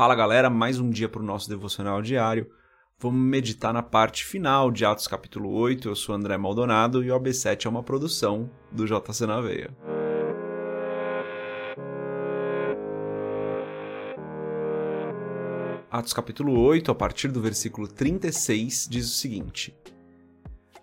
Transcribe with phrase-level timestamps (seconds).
[0.00, 2.50] Fala galera, mais um dia para o nosso devocional diário.
[2.98, 5.90] Vamos meditar na parte final de Atos capítulo 8.
[5.90, 9.76] Eu sou André Maldonado e o AB7 é uma produção do JC na Veia.
[15.90, 19.76] Atos capítulo 8, a partir do versículo 36, diz o seguinte: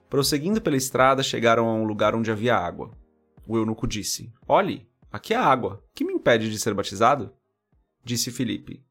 [0.08, 2.92] Prosseguindo pela estrada, chegaram a um lugar onde havia água.
[3.48, 5.84] O eunuco disse: Olhe, aqui há água.
[5.96, 7.34] Que me impede de ser batizado?
[8.04, 8.86] Disse Filipe: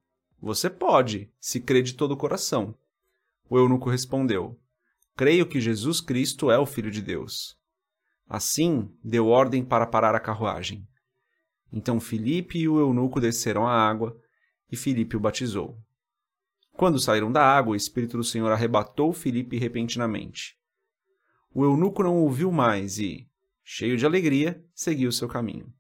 [0.47, 2.73] você pode, se crê de todo o coração.
[3.51, 4.57] O eunuco respondeu:
[5.17, 7.59] Creio que Jesus Cristo é o Filho de Deus.
[8.29, 10.87] Assim, deu ordem para parar a carruagem.
[11.73, 14.17] Então Filipe e o eunuco desceram à água,
[14.71, 15.77] e Filipe o batizou.
[16.77, 20.57] Quando saíram da água, o Espírito do Senhor arrebatou Filipe repentinamente.
[21.53, 23.29] O eunuco não ouviu mais e,
[23.65, 25.73] cheio de alegria, seguiu seu caminho.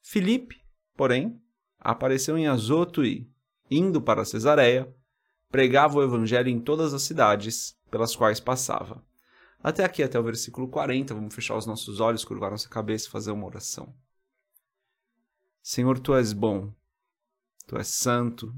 [0.00, 0.60] Filipe,
[0.96, 1.40] porém,
[1.80, 3.28] apareceu em Azoto e,
[3.72, 4.92] indo para Cesareia,
[5.50, 9.04] pregava o evangelho em todas as cidades pelas quais passava.
[9.62, 13.10] Até aqui, até o versículo 40, vamos fechar os nossos olhos, curvar nossa cabeça e
[13.10, 13.94] fazer uma oração.
[15.62, 16.72] Senhor, tu és bom,
[17.66, 18.54] tu és santo,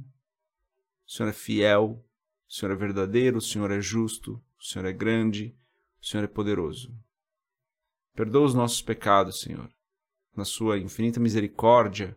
[1.07, 2.03] o Senhor é fiel,
[2.49, 5.55] o Senhor é verdadeiro, o Senhor é justo, o Senhor é grande,
[6.01, 6.95] o Senhor é poderoso.
[8.15, 9.71] Perdoa os nossos pecados, Senhor.
[10.35, 12.17] Na sua infinita misericórdia,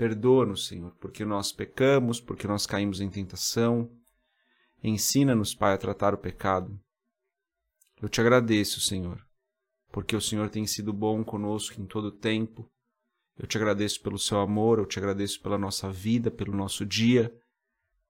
[0.00, 3.94] Perdoa-nos, Senhor, porque nós pecamos, porque nós caímos em tentação.
[4.82, 6.80] Ensina-nos, Pai, a tratar o pecado.
[8.00, 9.22] Eu te agradeço, Senhor,
[9.92, 12.66] porque o Senhor tem sido bom conosco em todo o tempo.
[13.38, 17.30] Eu te agradeço pelo seu amor, eu te agradeço pela nossa vida, pelo nosso dia.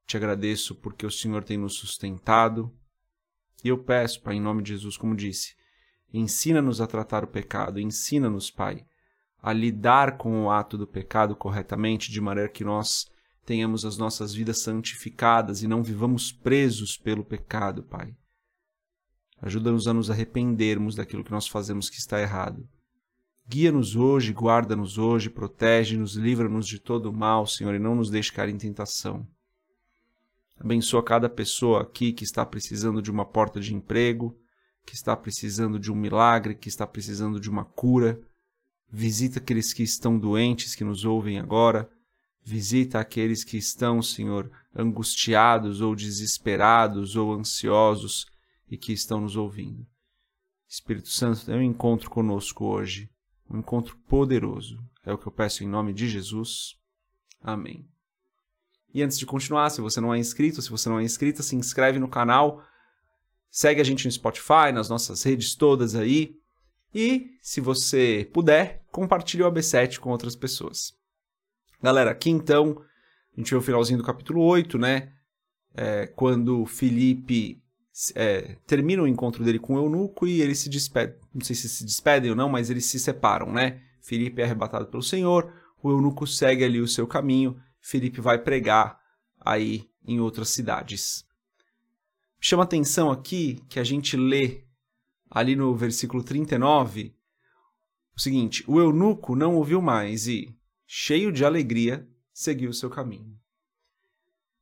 [0.07, 2.73] Te agradeço porque o Senhor tem nos sustentado.
[3.65, 5.57] E eu peço, Pai, em nome de Jesus, como disse,
[6.15, 8.87] ensina-nos a tratar o pecado, ensina-nos, Pai,
[9.43, 13.11] a lidar com o ato do pecado corretamente, de maneira que nós
[13.45, 18.15] tenhamos as nossas vidas santificadas e não vivamos presos pelo pecado, Pai.
[19.43, 22.69] Ajuda-nos a nos arrependermos daquilo que nós fazemos que está errado.
[23.49, 28.31] Guia-nos hoje, guarda-nos hoje, protege-nos, livra-nos de todo o mal, Senhor, e não nos deixe
[28.31, 29.27] cair em tentação.
[30.59, 34.39] Abençoa cada pessoa aqui que está precisando de uma porta de emprego,
[34.87, 38.21] que está precisando de um milagre, que está precisando de uma cura
[38.93, 41.89] Visita aqueles que estão doentes, que nos ouvem agora.
[42.43, 48.27] Visita aqueles que estão, Senhor, angustiados ou desesperados ou ansiosos
[48.69, 49.87] e que estão nos ouvindo.
[50.69, 53.11] Espírito Santo, tem um encontro conosco hoje,
[53.49, 54.79] um encontro poderoso.
[55.05, 56.77] É o que eu peço em nome de Jesus.
[57.41, 57.89] Amém.
[58.93, 61.55] E antes de continuar, se você não é inscrito, se você não é inscrita, se
[61.55, 62.63] inscreve no canal,
[63.51, 66.40] segue a gente no Spotify, nas nossas redes todas aí.
[66.95, 70.93] E, se você puder, compartilhe o AB7 com outras pessoas.
[71.83, 72.83] Galera, aqui então,
[73.35, 75.13] a gente vê o finalzinho do capítulo 8, né?
[75.75, 77.63] É, quando Felipe
[78.15, 81.17] é, termina o encontro dele com o eunuco e eles se despedem.
[81.33, 83.81] Não sei se se despedem ou não, mas eles se separam, né?
[84.01, 85.53] Felipe é arrebatado pelo Senhor,
[85.83, 88.99] o eunuco segue ali o seu caminho, Felipe vai pregar
[89.41, 91.25] aí em outras cidades.
[92.41, 94.65] Chama atenção aqui que a gente lê
[95.31, 97.15] ali no versículo 39,
[98.17, 100.55] o seguinte: O eunuco não ouviu mais e,
[100.87, 103.39] cheio de alegria, seguiu seu caminho.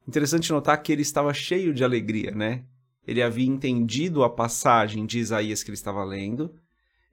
[0.06, 2.64] Interessante notar que ele estava cheio de alegria, né?
[3.06, 6.54] Ele havia entendido a passagem de Isaías que ele estava lendo,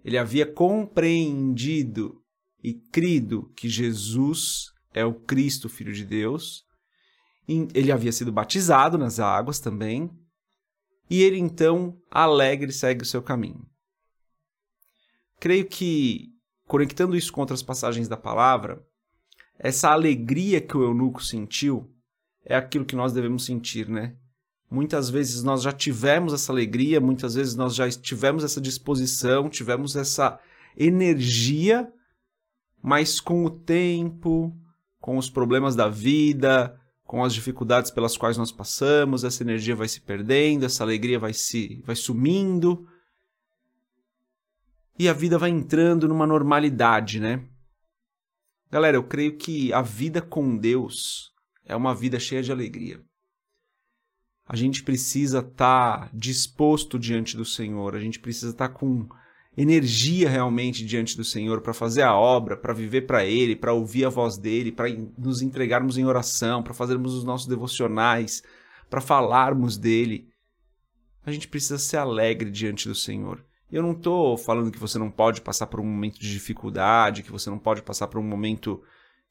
[0.03, 2.21] ele havia compreendido
[2.61, 6.63] e crido que Jesus é o Cristo, Filho de Deus.
[7.47, 10.09] Ele havia sido batizado nas águas também,
[11.09, 13.65] e ele então, alegre, segue o seu caminho.
[15.39, 16.33] Creio que,
[16.67, 18.83] conectando isso com outras passagens da palavra,
[19.57, 21.91] essa alegria que o eunuco sentiu
[22.43, 24.15] é aquilo que nós devemos sentir, né?
[24.69, 29.95] Muitas vezes nós já tivemos essa alegria, muitas vezes nós já tivemos essa disposição, tivemos
[29.95, 30.39] essa
[30.75, 31.91] energia,
[32.81, 34.55] mas com o tempo,
[34.99, 39.87] com os problemas da vida, com as dificuldades pelas quais nós passamos, essa energia vai
[39.87, 42.87] se perdendo, essa alegria vai se vai sumindo.
[44.97, 47.45] E a vida vai entrando numa normalidade, né?
[48.71, 51.31] Galera, eu creio que a vida com Deus
[51.63, 53.01] é uma vida cheia de alegria.
[54.47, 59.07] A gente precisa estar tá disposto diante do Senhor, a gente precisa estar tá com
[59.57, 64.05] energia realmente diante do Senhor para fazer a obra, para viver para Ele, para ouvir
[64.05, 68.43] a voz dele, para nos entregarmos em oração, para fazermos os nossos devocionais,
[68.89, 70.27] para falarmos dele.
[71.25, 73.43] A gente precisa ser alegre diante do Senhor.
[73.71, 77.31] Eu não estou falando que você não pode passar por um momento de dificuldade, que
[77.31, 78.81] você não pode passar por um momento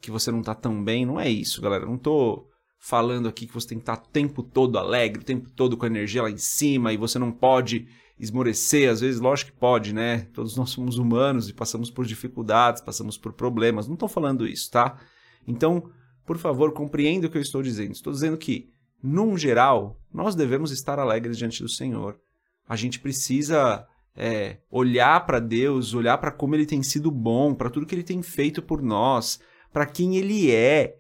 [0.00, 1.06] que você não está tão bem.
[1.06, 1.84] Não é isso, galera.
[1.84, 2.48] Eu não estou
[2.80, 5.86] falando aqui que você tem que estar o tempo todo alegre, o tempo todo com
[5.86, 7.88] a energia lá em cima e você não pode
[8.18, 8.90] esmorecer.
[8.90, 10.28] Às vezes, lógico que pode, né?
[10.32, 13.86] Todos nós somos humanos e passamos por dificuldades, passamos por problemas.
[13.86, 14.98] Não estou falando isso, tá?
[15.46, 15.90] Então,
[16.24, 17.92] por favor, compreenda o que eu estou dizendo.
[17.92, 18.70] Estou dizendo que,
[19.02, 22.18] num geral, nós devemos estar alegres diante do Senhor.
[22.66, 23.86] A gente precisa
[24.16, 28.02] é, olhar para Deus, olhar para como Ele tem sido bom, para tudo que Ele
[28.02, 29.38] tem feito por nós,
[29.72, 30.96] para quem Ele é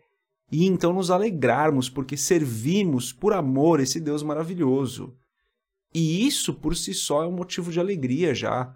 [0.52, 5.16] e então nos alegrarmos porque servimos por amor esse Deus maravilhoso.
[5.94, 8.74] E isso por si só é um motivo de alegria já.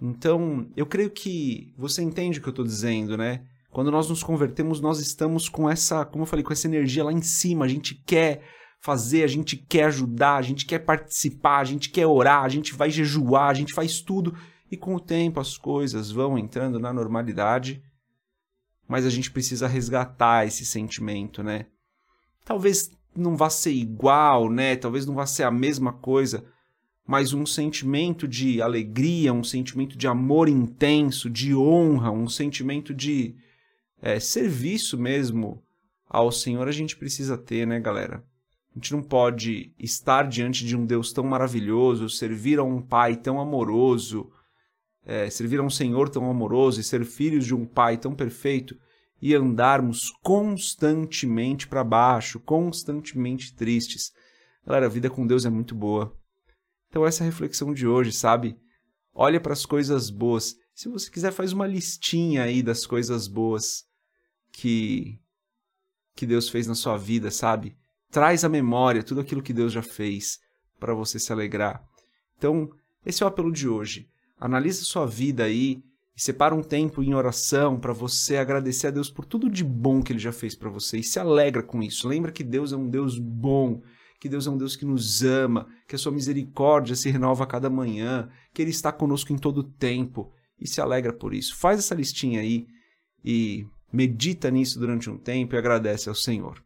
[0.00, 3.46] Então, eu creio que você entende o que eu estou dizendo, né?
[3.70, 7.12] Quando nós nos convertemos, nós estamos com essa, como eu falei, com essa energia lá
[7.12, 7.64] em cima.
[7.64, 8.42] A gente quer
[8.80, 12.74] fazer, a gente quer ajudar, a gente quer participar, a gente quer orar, a gente
[12.74, 14.36] vai jejuar, a gente faz tudo.
[14.70, 17.82] E com o tempo as coisas vão entrando na normalidade
[18.90, 21.66] mas a gente precisa resgatar esse sentimento, né?
[22.44, 24.76] Talvez não vá ser igual, né?
[24.76, 26.44] Talvez não vá ser a mesma coisa,
[27.06, 33.34] mas um sentimento de alegria, um sentimento de amor intenso, de honra, um sentimento de
[34.00, 35.62] é, serviço mesmo
[36.08, 38.24] ao Senhor a gente precisa ter, né, galera?
[38.74, 43.16] A gente não pode estar diante de um Deus tão maravilhoso, servir a um Pai
[43.16, 44.30] tão amoroso,
[45.04, 48.76] é, servir a um Senhor tão amoroso e ser filhos de um Pai tão perfeito
[49.20, 54.12] e andarmos constantemente para baixo, constantemente tristes.
[54.66, 56.16] Galera, a vida com Deus é muito boa.
[56.88, 58.56] Então essa é a reflexão de hoje, sabe?
[59.14, 60.56] Olha para as coisas boas.
[60.74, 63.84] Se você quiser, faz uma listinha aí das coisas boas
[64.52, 65.20] que
[66.14, 67.76] que Deus fez na sua vida, sabe?
[68.10, 70.38] Traz à memória tudo aquilo que Deus já fez
[70.78, 71.82] para você se alegrar.
[72.36, 72.70] Então,
[73.06, 74.08] esse é o apelo de hoje.
[74.38, 75.82] Analisa sua vida aí
[76.22, 80.12] separa um tempo em oração para você agradecer a Deus por tudo de bom que
[80.12, 82.06] ele já fez para você e se alegra com isso.
[82.06, 83.80] Lembra que Deus é um Deus bom,
[84.20, 87.46] que Deus é um Deus que nos ama, que a sua misericórdia se renova a
[87.46, 90.30] cada manhã, que ele está conosco em todo o tempo
[90.60, 91.56] e se alegra por isso.
[91.56, 92.66] Faz essa listinha aí
[93.24, 96.62] e medita nisso durante um tempo e agradece ao Senhor.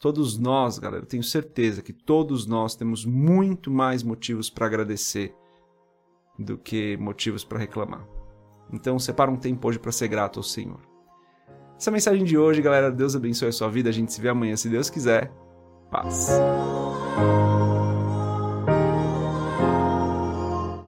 [0.00, 5.32] Todos nós, galera, tenho certeza que todos nós temos muito mais motivos para agradecer
[6.36, 8.17] do que motivos para reclamar.
[8.72, 10.80] Então, separa um tempo hoje para ser grato ao Senhor.
[11.78, 12.90] Essa a mensagem de hoje, galera.
[12.90, 13.88] Deus abençoe a sua vida.
[13.88, 15.32] A gente se vê amanhã, se Deus quiser.
[15.90, 16.28] Paz.